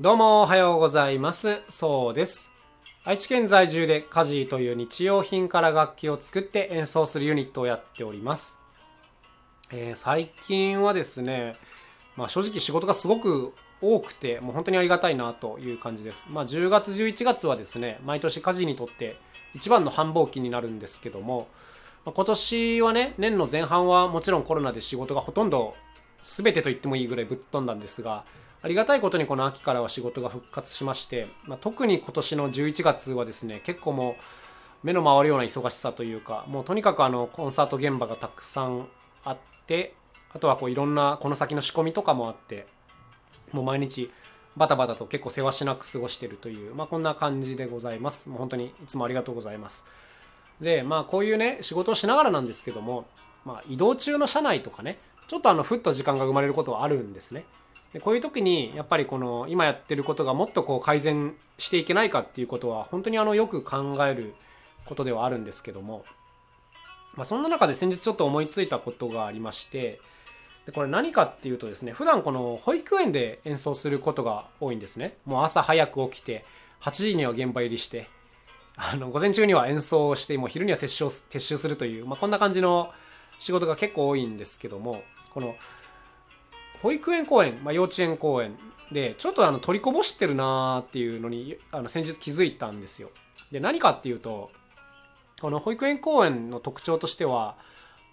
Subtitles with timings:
[0.00, 1.60] どうもおはようございます。
[1.68, 2.52] そうです。
[3.02, 8.60] 愛知県在住でカジーという日用品から楽器を作って演奏するユニットをやっております。
[9.72, 11.56] えー最近はですね、
[12.14, 13.52] まあ、正直仕事がすごく
[13.82, 16.28] 多くて、もう本当にありがたいなという感じです。
[16.30, 19.18] まあ、10月、11月はですね、毎年カジーにとって
[19.52, 21.48] 一番の繁忙期になるんですけども、
[22.04, 25.74] まあ今年はね、年の前半はもちろんコロナで仕事がほとんど
[26.22, 28.24] 全てと言ってもいいぐらいぶっ飛んだんですが、
[28.60, 34.14] ありがたいことにこの秋からは仕事が復活しまして、まあ、特に今年の11月はですね、結構もう
[34.82, 38.88] 目の回るような忙しさというか、もうとにかくあのコンサート現場がたくさん
[39.24, 39.94] あって、
[40.32, 42.66] あとはこういろんなこの先の仕込みとかもあって、
[43.52, 44.10] もう毎日
[44.56, 48.28] バタバタと結構せわしなく過ごしてるという、まあ、こんな感じでございます。
[48.28, 49.86] もう本当にいつもありがとうございます。
[50.60, 53.06] で、まあこういうね、仕事をしながらなんですけども、
[53.44, 57.44] まあ移動中の車内とかね、ちょっとあのふっと時間が生まれることはあるんですね。
[57.92, 64.34] でこういう時にやっぱりこの今やってることがもっとこう改善していけないかっていうことは本当にあのよく考える
[64.84, 66.04] ことではあるんですけども、
[67.14, 70.00] まあ、そんな中で先日ちょっと思いついたことがありまして
[70.66, 75.16] でこれ何かっていうとですね普段この保育園で演奏することが多いんですね。
[75.24, 76.44] もう朝早く起きて
[76.80, 78.08] 8時には現場入りして
[78.76, 82.92] あの午前中には演奏をしてもう昼には撤収撤収するという、まあ、こんな感じの
[83.38, 85.56] 仕事が結構多いんですけどもこの
[86.82, 88.56] 保育園公園、まあ、幼稚園公園
[88.92, 93.10] でちょっとあの取りこぼしてるなーっていうのにあの先日気づいたんですよ。
[93.50, 94.50] で何かっていうと
[95.40, 97.56] この保育園公園の特徴としては、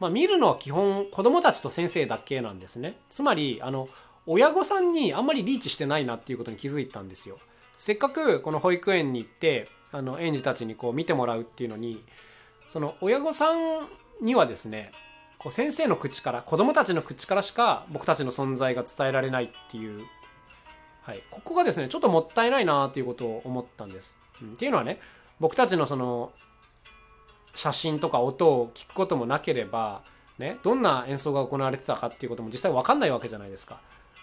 [0.00, 2.96] まあ、見るのは基本子どもたちと先生だけなんですね。
[3.10, 3.88] つまりあの
[4.26, 7.38] 親御さんにあんまりリーチしてないなっていうことに気づいたんですよ。
[7.76, 12.02] せっかくこの保育園に行ってあの園児たちにこう見てもらうっていうのに
[12.68, 13.88] その親御さん
[14.20, 14.92] にはですね
[15.44, 20.04] こう先生の口から子供たちの口からしか僕たちの存在が伝えられないっていう、
[21.02, 24.16] はい、ここがですねちょっともったいないなっていうことを思ったんです。
[24.40, 24.98] うんっていうのはね
[25.38, 26.32] 僕たちのその
[27.54, 30.00] 写真とか音を聞くこともなければ、
[30.38, 33.80] ね、どんな演奏が行われてたかっていうことも実際分かんないわけじゃないですか。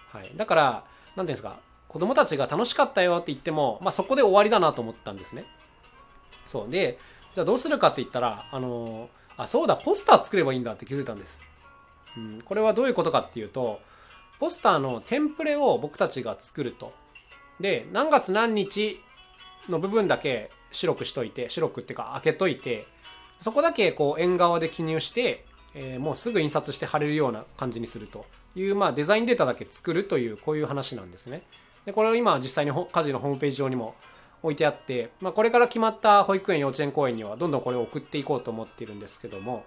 [0.10, 0.84] はい、だから
[1.16, 5.46] 何ていうんですか子供たちが楽しかったよって言っても、まあ、そこで終わりだなと思ったんですね。
[6.48, 6.98] そうで
[7.36, 11.42] じゃあどうするかって言ったらあのあそうだポスター作ればいいんだって気づいたんです、
[12.18, 13.80] うん、これはどういうことかっていうと
[14.40, 16.94] ポスターのテンプレを僕たちが作ると。
[17.60, 19.00] で何月何日
[19.70, 22.88] の部分だけ白くしといて白くっていうか開けといて
[23.38, 28.26] そこだけこう縁側で記入して、えーもうすぐ印刷して貼れるような感じにすると。
[28.56, 31.44] いう、まあ、デザインデータだけ作るというこういう話なんですね。
[31.86, 33.96] でこれを今実際に家事のホームページ上にも
[34.44, 39.66] 置いてあって、まあ、これから決まった保育園幼稚園公園にはどんどんこれを送っていこうと思ってるんですけども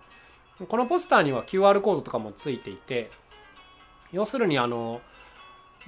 [0.69, 3.11] このポスターには QR コードとかもついていて
[4.13, 5.01] 要するにあの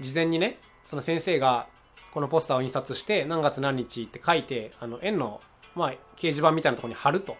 [0.01, 1.67] 事前にねその先生が
[2.13, 5.41] このポスターを印刷して何月何日って書いてあの園の、
[5.75, 7.37] まあ、掲示板みたいなところに貼ると。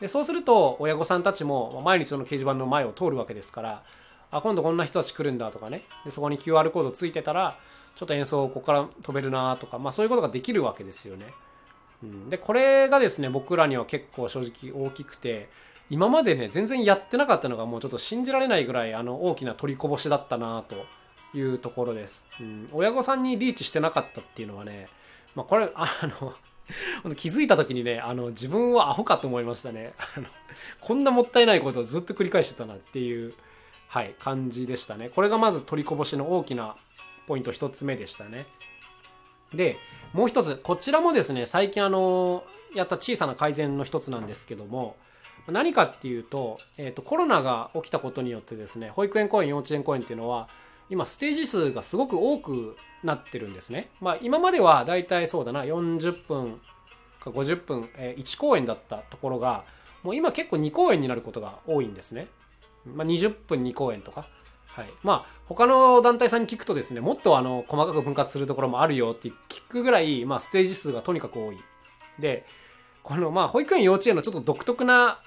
[0.00, 3.82] でそうすると親御さんたちも毎日その掲示板の前を通るわけですから
[4.30, 7.58] あ今度こんな人たち来るんだとかねでそこに QR コードついてたら
[7.94, 11.26] ちょっと演奏ここから飛べるなとか、まあ、そういうことができるわけですよね。
[12.02, 15.48] うん、でこれがですね僕らには結構正直大きくて
[15.90, 20.76] 今までね全然やってなかったのがもうちょっと信じられないぐらいあの大きな取りこぼしだったなと
[21.36, 22.68] いうところです、うん。
[22.72, 24.88] 親御さんにリーチしてなかったっていうのはね、
[25.34, 25.88] まあ、これあ
[26.22, 26.34] の
[27.16, 29.94] 気づいた時にねあの自分はアホかと思いましたね
[30.80, 33.34] こんなもったいないことをずっと繰り返してたなっていう、
[33.88, 36.76] はい、感じでしたねこれがまず取りこぼしの大きな
[37.26, 38.46] ポイント一つ目でしたね
[39.54, 39.76] で
[40.12, 42.44] もう一つこちらもですね最近あの
[42.74, 44.96] やった小さな改善の一つなんですけども
[45.46, 50.48] 何かっていうと,、えー、とコロナが起きたことによってですね保育園公園幼稚園公園っていうのは
[50.90, 53.90] 今ステージ数がすごく多くなってるんですね。
[54.00, 56.60] まあ今まではだいたいそうだな40分
[57.20, 59.64] か50分、えー1公演だったところが
[60.02, 62.28] もう今結構2公演になることが多いんですね。
[62.86, 64.28] まあ、20分2公演とか。
[64.66, 71.58] はい、まあ他の団体さんに聞くとですねもっとあの細かく分割するところもあるよって聞くぐらい、まあ、ステージ数がとにかく多い。
[72.20, 72.46] で
[73.02, 75.20] このまあ保育園幼稚園のちょっと独特な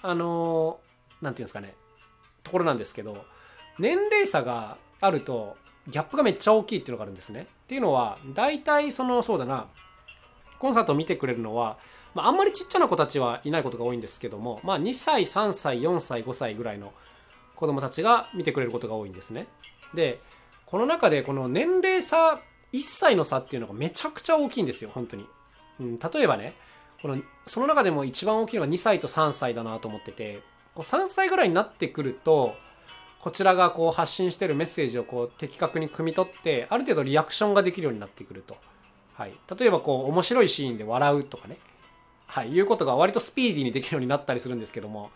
[0.00, 0.78] あの
[1.20, 1.74] なんていうんですかね
[2.44, 3.26] ところなんですけど
[3.78, 5.56] 年齢差があると
[5.88, 7.46] ギャップがめっちゃ大きいっていうのがあるんですね。
[7.64, 9.66] っていうのは大体そのそうだな
[10.58, 11.76] コンサートを見てくれるのは、
[12.14, 16.92] まあ、あんまりちっちゃな子たちはいないことが多いんですけども、まあ、2歳3歳4歳5歳ぐらいの
[17.56, 19.46] 子供たちが見てくれることが多いんですね。
[19.94, 20.20] で
[20.66, 22.40] この中でこの年齢差
[22.72, 25.26] 1歳の差っていうのがめちゃくちゃ大きいんですよ本当に。
[25.80, 26.54] うん、例えばね
[27.02, 30.42] このその中でも一番大きいのが2歳と3歳だなと思ってて
[30.74, 32.54] こう3歳ぐらいになってくると
[33.20, 38.56] こちらがこう発信してるメッセージをこう的確に汲み取ってある程度リアクションができるようになってくると、
[39.14, 41.56] はい、例えばこう面白いシーンで笑うとかね、
[42.26, 45.10] はい、いうことが割とスピーディーにできるようになったりするんですけども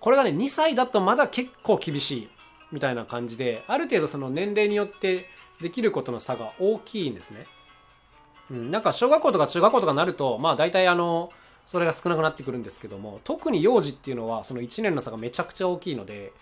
[0.00, 2.28] これがね2歳だとまだ結構厳しい
[2.72, 5.26] みたいな感じである程度その年齢によって
[5.60, 7.46] できることの差が大きいんですね。
[8.50, 11.30] うん、なんか小学校とか中学校とかになるとまあ大体あの
[11.66, 16.32] それが少なくなってくるんですけども特に幼児っていうのはその1年の差がめちゃくちゃ大きいので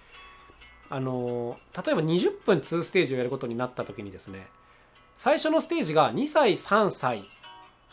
[0.88, 4.46] あの例えば20分2ステージをやることになった時にですね
[5.16, 7.24] 最初のステージが2歳3歳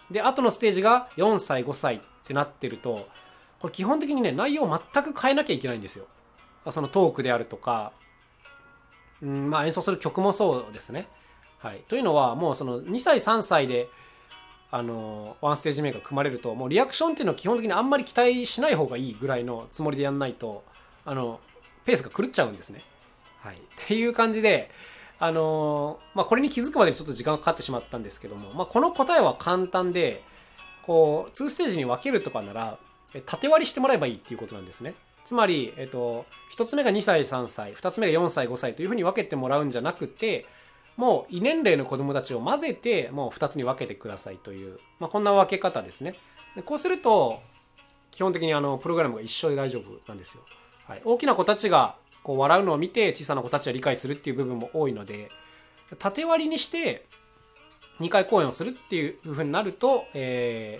[0.10, 3.08] で後のステージが4歳5歳ってなってると
[3.60, 6.06] これ基本的にね内容を全く変えなきゃいけないんですよ。
[6.70, 7.94] そのトークであるとか、
[9.22, 11.08] うんまあ、演奏する曲もそうですね。
[11.60, 13.88] はい、というのはもうその2歳3歳で
[14.70, 20.66] あのワンステージ目が組まれるともうリアクションっていうのは基本的にあんまり期待しない方がいいぐらいのつもりでやんないと
[21.06, 21.40] あの
[21.86, 22.84] ペースが狂っちゃうんですね。
[23.40, 24.70] はい、っていう感じで、
[25.20, 30.24] あの、まあ、これに気づくまでにちょっと時間がかかってしまったんですけども、まあ、この答えは簡単で、
[30.88, 32.80] こう、2ステージに分けるとかなら、
[33.26, 34.96] 縦割りしてもらえばいいっていうことなんですね。
[35.26, 36.26] つまり、えっと、
[36.58, 40.46] 1つ目が2歳、3歳、2つ目が4歳、5歳というふうに分けてもらうんじゃなくて、
[40.96, 46.16] もう異年齢の子供たちを混ぜて、もう2つに分けてくださいという、まあ、こんな分け方ですね。
[46.56, 47.42] でこうすると、
[48.12, 50.44] 基本的にあのプログラムが一緒で大丈夫なんですよ。
[50.88, 55.30] はい、大きな子たちがこう笑うのを見て小さな子たちは理解するっていう部分も多いので
[56.00, 57.06] 縦割りにして
[58.00, 60.80] 2回公演をするっていうふうになると、え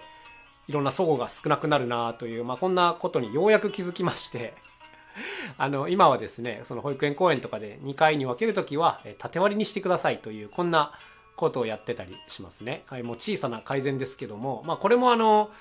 [0.68, 4.54] ー、いろんな齟齬が少なくなるなという、まあ、こんなことにようやく気づきまして
[5.58, 10.92] あの今はですねその保育園公演とかで2回に分ける時は縦割りにしてくださいというこんな
[11.36, 12.84] ことをやってたりしますね。
[12.88, 15.52] はい、もう小さな改善ですけども、まあ、これもあの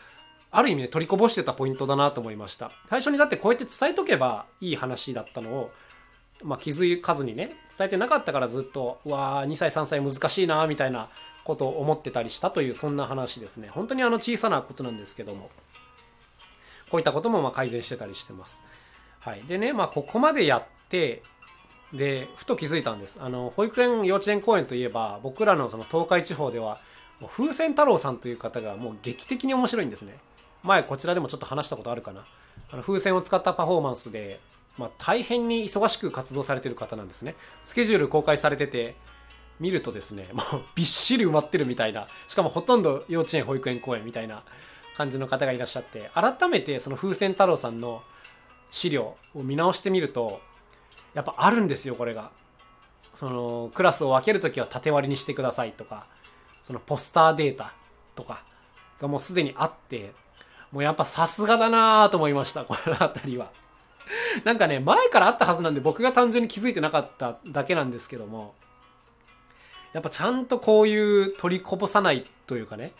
[0.50, 5.70] ある意味ね取りこぼしてたポイントだなと思いました最初にだってこうやって伝えとけばいい話だったのを、
[6.42, 11.10] まあ、気づかずにね伝えてなかったからずっとうわー2歳3歳難しいなみたいな
[11.46, 13.68] ことを思ってたりしたというそんな話ですね。
[13.68, 15.50] 本当にあの小さなことなんですけども。
[16.90, 18.60] こういったこともま改善してたりしてます。
[19.20, 19.42] はい。
[19.42, 21.22] でねまあここまでやって
[21.92, 23.18] でふと気づいたんです。
[23.20, 26.80] あの保育園幼稚園公園といえば僕らのその東海地方では
[27.28, 30.16] 風船太郎さんという方がもう劇的に面白いんですね。
[30.62, 32.24] 前こちらでもちょっと話したことあるかな。
[32.72, 34.40] あの風船を使ったパフォーマンスで、
[34.78, 37.34] まあ、大変に忙しく活動されてる方なんですね。
[37.62, 38.96] スケジュール公開されてて
[39.60, 44.42] 見るとですね もうびっしり埋まってるみたいなしかもほとんど幼稚園保育園公園みたいな
[44.96, 48.02] 感じの方がいらっしゃって改めてその風船太郎さんの
[48.70, 50.40] 資料を見直してみると
[51.14, 52.30] やっぱあるんですよこれが
[53.14, 56.06] そのクラスを分ける時は縦割りにしてくださいとか
[56.62, 57.72] そのポスターデータ
[58.14, 58.42] とか
[59.00, 60.12] がもうすでにあって
[60.72, 63.50] もうやっぱさすがだなと思いました、この辺りは。
[64.44, 68.54] なんかね、前からあったはずなんで僕が単純に気づいてなかっただけなんですけども、
[69.96, 72.92] やっぱちゃんとこういう取りこぼさないというかね、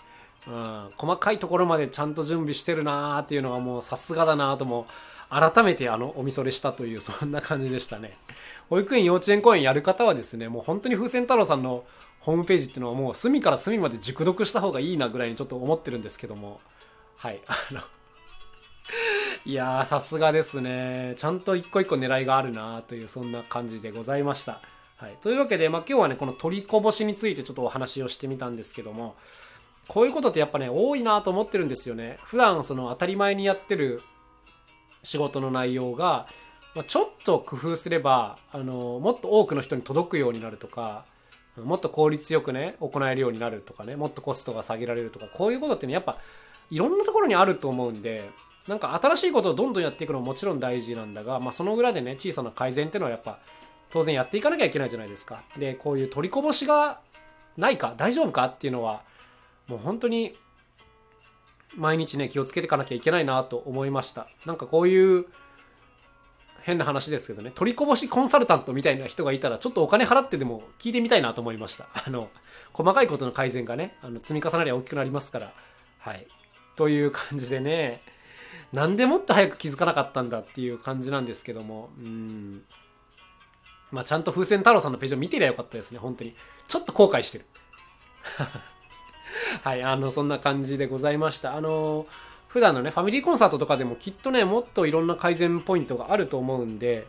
[0.46, 4.87] うん、細かいところまでちゃんと準備してるなーっていうのがもうさすがだなとも
[5.28, 8.16] 改めてあのおみそれしたというそんな感じでしたね。
[8.70, 11.84] 保育園幼稚園公園やる方はですねもう本当に風船太郎さんの
[12.20, 16.62] ホームページっていうのはもう隅から隅まで熟読した方がいいなぐらいにちょっと思ってるんですけども。
[17.16, 17.82] はいあの。
[19.44, 21.12] いやーさすがですね。
[21.19, 24.62] ちゃんと一個一個狙いがあるなというそんな感じでございました。
[24.96, 29.14] はい、というわけで、まあ、今日はねこの取りこぼしについてちょっとお話をしてみたんですけども
[29.88, 32.18] こういうことってやっぱね多いなと思ってるんですよね。
[32.25, 34.02] 普段その当たり前にやってる
[35.02, 36.26] 仕事の内容が、
[36.75, 41.04] まあ、ちょっと工夫すればあのもっと多くの人に届くようになるとか
[41.62, 46.18] もっと効率よくね行えるようになるとかねもっとコストが下げられるとかこういうことってねやっぱ
[46.70, 48.28] いろんなところにあると思うんで
[48.66, 53.38] なんか新しいことをどんどんやっていくのももちろん大事なんだが、まあ、その裏でね小さな改善っていうのはやっぱ
[53.90, 55.43] 当然やっていかなきゃいけないじゃないですか。
[55.59, 57.00] でこういう取りこぼしが
[57.57, 59.02] ないか大丈夫かっていうのは
[59.69, 60.37] もう本当に
[61.76, 64.28] 毎日ね気をつけていかなきゃいけないなと思いました。
[64.45, 65.26] なんかこういう
[66.62, 71.87] 変な話ですけどね取りこぼしコンサルタントみたいな人がいたらちょっとお金払ってでも聞いてみたいなと思いました。
[71.95, 72.31] あの
[72.73, 75.52] 細かいことの改善がねあの積み重なりは大きくなりますから
[75.99, 76.26] はい。
[76.75, 78.02] という感じでね
[78.73, 82.64] なんでもっと早く気づかなかったんだっていう感じなんですけどもうん。
[83.93, 86.35] まあちゃんと風船太郎さんのページを見てりゃよかったですね本当に
[86.69, 87.45] ちょっと後悔してる
[89.62, 91.55] はい、あの、そんな感じでございました。
[91.55, 92.07] あの、
[92.49, 97.07] 普段のね、ファミリーコンサートとかでもきっとね、もっといろんな改善ポイントがあると思うんで、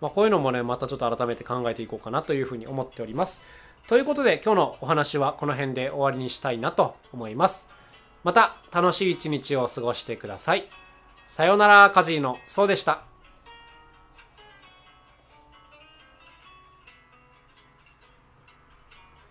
[0.00, 3.42] まあ、こういうのもね、またちょっと改めて考えていこうかなというふうに思っております。
[3.86, 7.68] ということで、今日のお話はこの辺で終わりにしたいなと思います。
[8.24, 10.68] また楽しい一日を過ごしてください。
[11.26, 12.38] さようなら、カジーノ。
[12.46, 13.07] そうでした。